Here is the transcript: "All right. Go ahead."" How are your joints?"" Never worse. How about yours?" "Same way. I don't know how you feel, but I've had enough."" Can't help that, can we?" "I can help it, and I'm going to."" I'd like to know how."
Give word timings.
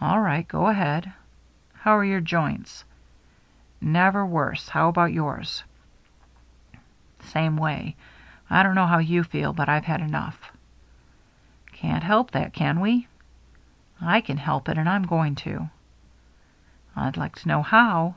"All 0.00 0.20
right. 0.20 0.46
Go 0.46 0.68
ahead."" 0.68 1.12
How 1.80 1.96
are 1.96 2.04
your 2.04 2.20
joints?"" 2.20 2.84
Never 3.80 4.24
worse. 4.24 4.68
How 4.68 4.86
about 4.88 5.12
yours?" 5.12 5.64
"Same 7.32 7.56
way. 7.56 7.96
I 8.48 8.62
don't 8.62 8.76
know 8.76 8.86
how 8.86 8.98
you 8.98 9.24
feel, 9.24 9.52
but 9.52 9.68
I've 9.68 9.84
had 9.86 10.00
enough."" 10.02 10.52
Can't 11.72 12.04
help 12.04 12.30
that, 12.30 12.52
can 12.52 12.78
we?" 12.78 13.08
"I 14.16 14.20
can 14.20 14.36
help 14.36 14.68
it, 14.68 14.78
and 14.78 14.88
I'm 14.88 15.02
going 15.02 15.34
to."" 15.42 15.68
I'd 16.94 17.16
like 17.16 17.34
to 17.40 17.48
know 17.48 17.62
how." 17.64 18.14